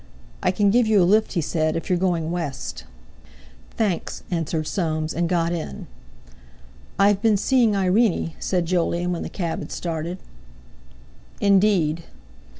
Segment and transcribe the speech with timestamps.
[0.41, 2.85] "I can give you a lift," he said, "if you're going West."
[3.77, 5.85] "Thanks," answered Soames, and got in.
[6.97, 10.17] "I've been seeing Irene," said Jolyon when the cab had started.
[11.39, 12.05] "Indeed!"